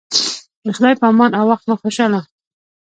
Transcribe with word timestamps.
د 0.65 0.67
خدای 0.75 0.93
په 0.99 1.05
امان 1.11 1.31
او 1.39 1.45
وخت 1.51 1.63
مو 1.67 1.75
خوشحاله 1.81 2.19